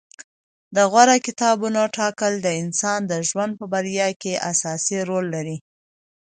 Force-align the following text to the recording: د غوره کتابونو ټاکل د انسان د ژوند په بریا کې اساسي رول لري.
د 0.75 0.77
غوره 0.91 1.17
کتابونو 1.27 1.81
ټاکل 1.97 2.33
د 2.41 2.47
انسان 2.61 2.99
د 3.11 3.13
ژوند 3.29 3.51
په 3.59 3.65
بریا 3.73 4.09
کې 4.21 4.33
اساسي 4.51 4.99
رول 5.09 5.25
لري. 5.35 5.57